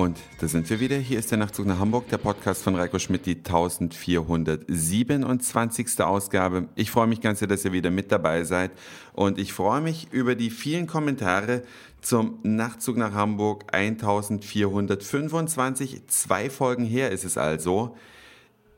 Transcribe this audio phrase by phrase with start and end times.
[0.00, 0.96] Und da sind wir wieder.
[0.96, 6.00] Hier ist der Nachtzug nach Hamburg, der Podcast von Reiko Schmidt, die 1427.
[6.00, 6.68] Ausgabe.
[6.74, 8.70] Ich freue mich ganz sehr, dass ihr wieder mit dabei seid.
[9.12, 11.64] Und ich freue mich über die vielen Kommentare
[12.00, 16.06] zum Nachtzug nach Hamburg 1425.
[16.06, 17.94] Zwei Folgen her ist es also.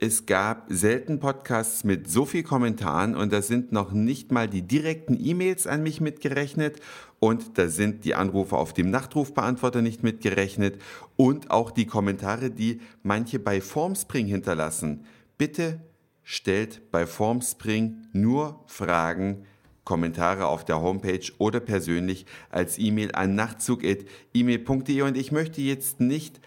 [0.04, 4.62] Es gab selten Podcasts mit so viel Kommentaren und da sind noch nicht mal die
[4.62, 6.80] direkten E-Mails an mich mitgerechnet
[7.20, 10.82] und da sind die Anrufe auf dem Nachtrufbeantworter nicht mitgerechnet
[11.14, 15.07] und auch die Kommentare, die manche bei Formspring hinterlassen.
[15.38, 15.79] Bitte
[16.24, 19.46] stellt bei Formspring nur Fragen,
[19.84, 26.40] Kommentare auf der Homepage oder persönlich als E-Mail an nachtzug.email.de und ich möchte jetzt nicht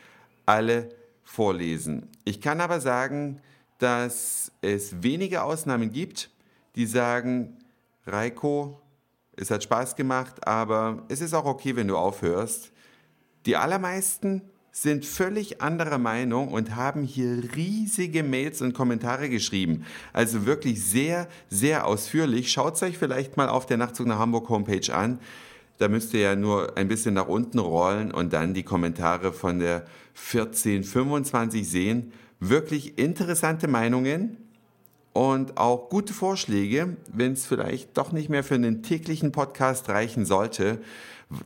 [0.46, 0.90] alle
[1.26, 2.08] vorlesen.
[2.24, 3.42] Ich kann aber sagen,
[3.78, 6.30] dass es wenige Ausnahmen gibt,
[6.76, 7.58] die sagen,
[8.06, 8.80] Reiko,
[9.36, 12.72] es hat Spaß gemacht, aber es ist auch okay, wenn du aufhörst.
[13.46, 14.41] Die allermeisten
[14.72, 19.86] sind völlig anderer Meinung und haben hier riesige Mails und Kommentare geschrieben.
[20.12, 22.52] Also wirklich sehr, sehr ausführlich.
[22.52, 25.20] Schaut euch vielleicht mal auf der Nachtzug nach Hamburg Homepage an.
[25.77, 29.59] Da müsst ihr ja nur ein bisschen nach unten rollen und dann die Kommentare von
[29.59, 32.13] der 1425 sehen.
[32.40, 34.37] Wirklich interessante Meinungen
[35.13, 40.26] und auch gute Vorschläge, wenn es vielleicht doch nicht mehr für einen täglichen Podcast reichen
[40.26, 40.79] sollte,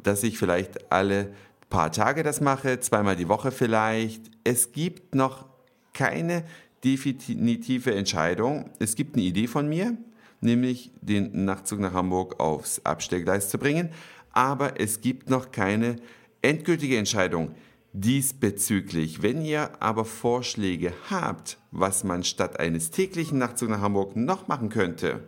[0.04, 1.34] dass ich vielleicht alle
[1.70, 4.24] paar Tage das mache, zweimal die Woche vielleicht.
[4.44, 5.46] Es gibt noch
[5.94, 6.44] keine
[6.84, 8.72] definitive Entscheidung.
[8.80, 9.98] Es gibt eine Idee von mir,
[10.42, 13.90] nämlich den Nachtzug nach Hamburg aufs Abstellgleis zu bringen
[14.32, 15.98] aber es gibt noch keine
[16.42, 17.56] endgültige Entscheidung
[17.94, 19.22] diesbezüglich.
[19.22, 24.70] Wenn ihr aber Vorschläge habt, was man statt eines täglichen Nachtzugs nach Hamburg noch machen
[24.70, 25.24] könnte,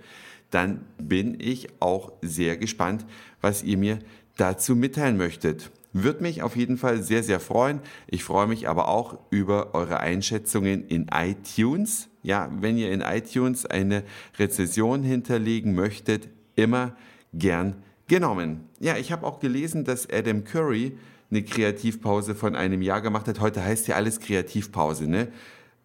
[0.52, 3.06] dann bin ich auch sehr gespannt,
[3.40, 4.00] was ihr mir
[4.38, 5.72] dazu mitteilen möchtet.
[5.94, 7.82] Würde mich auf jeden Fall sehr, sehr freuen.
[8.08, 12.10] Ich freue mich aber auch über eure Einschätzungen in iTunes.
[12.24, 14.04] Ja, wenn ihr in iTunes eine
[14.40, 16.96] Rezession hinterlegen möchtet, immer
[17.34, 18.66] gern genommen.
[18.82, 20.98] Ja, ich habe auch gelesen, dass Adam Curry
[21.30, 23.40] eine Kreativpause von einem Jahr gemacht hat.
[23.40, 25.30] Heute heißt ja alles Kreativpause, ne?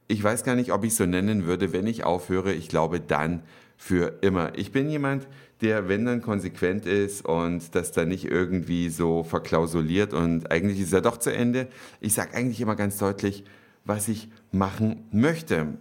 [0.08, 2.52] Ich weiß gar nicht, ob ich so nennen würde, wenn ich aufhöre.
[2.52, 3.42] Ich glaube dann
[3.76, 4.58] für immer.
[4.58, 5.28] Ich bin jemand,
[5.60, 10.92] der, wenn dann konsequent ist und das dann nicht irgendwie so verklausuliert und eigentlich ist
[10.92, 11.68] er doch zu Ende.
[12.00, 13.44] Ich sage eigentlich immer ganz deutlich,
[13.84, 15.78] was ich machen möchte.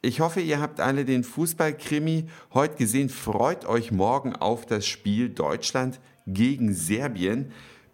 [0.00, 3.08] Ich hoffe, ihr habt alle den Fußballkrimi heute gesehen.
[3.08, 7.50] Freut euch morgen auf das Spiel Deutschland gegen Serbien.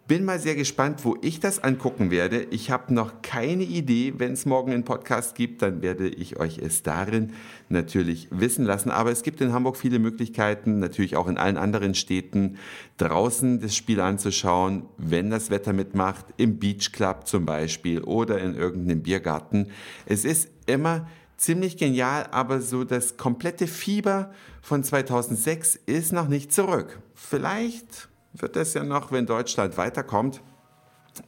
[0.07, 2.43] Bin mal sehr gespannt, wo ich das angucken werde.
[2.51, 4.13] Ich habe noch keine Idee.
[4.17, 7.33] Wenn es morgen einen Podcast gibt, dann werde ich euch es darin
[7.69, 8.91] natürlich wissen lassen.
[8.91, 12.57] Aber es gibt in Hamburg viele Möglichkeiten, natürlich auch in allen anderen Städten,
[12.97, 18.53] draußen das Spiel anzuschauen, wenn das Wetter mitmacht, im Beach Club zum Beispiel oder in
[18.53, 19.69] irgendeinem Biergarten.
[20.05, 21.07] Es ist immer
[21.37, 24.31] ziemlich genial, aber so das komplette Fieber
[24.61, 26.99] von 2006 ist noch nicht zurück.
[27.13, 30.41] Vielleicht wird es ja noch, wenn Deutschland weiterkommt.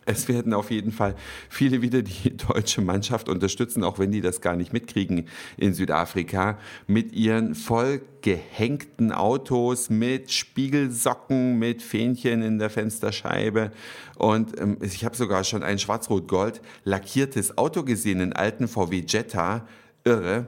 [0.06, 1.16] Es werden auf jeden Fall
[1.50, 6.58] viele wieder die deutsche Mannschaft unterstützen, auch wenn die das gar nicht mitkriegen in Südafrika,
[6.88, 13.72] mit ihren voll gehängten Autos, mit Spiegelsocken, mit Fähnchen in der Fensterscheibe.
[14.18, 19.66] Und ähm, ich habe sogar schon ein schwarz-rot-gold lackiertes Auto gesehen, einen alten VW Jetta
[20.08, 20.48] irre.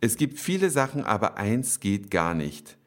[0.00, 2.78] Es gibt viele Sachen, aber eins geht gar nicht.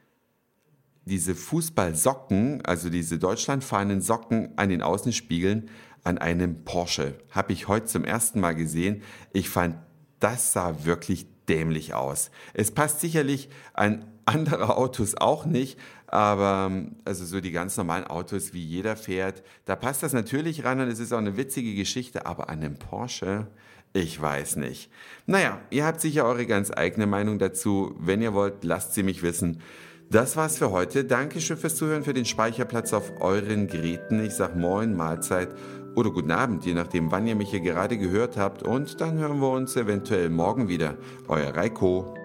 [1.06, 5.70] Diese Fußballsocken, also diese deutschlandfahrenden Socken an den Außenspiegeln
[6.04, 9.04] an einem Porsche, habe ich heute zum ersten Mal gesehen.
[9.34, 9.76] Ich fand,
[10.20, 12.32] das sah wirklich dämlich aus.
[12.54, 15.78] Es passt sicherlich an andere Autos auch nicht,
[16.08, 16.72] aber
[17.04, 20.88] also so die ganz normalen Autos, wie jeder fährt, da passt das natürlich ran und
[20.88, 23.48] es ist auch eine witzige Geschichte, aber an einem Porsche,
[23.96, 24.92] ich weiß nicht.
[25.26, 27.96] Naja, ihr habt sicher eure ganz eigene Meinung dazu.
[27.98, 29.62] Wenn ihr wollt, lasst sie mich wissen.
[30.10, 31.06] Das war's für heute.
[31.06, 34.24] Dankeschön fürs Zuhören, für den Speicherplatz auf euren Geräten.
[34.24, 35.50] Ich sag Moin, Mahlzeit
[35.96, 38.64] oder guten Abend, je nachdem, wann ihr mich hier gerade gehört habt.
[38.64, 40.98] Und dann hören wir uns eventuell morgen wieder.
[41.30, 42.25] Euer Reiko.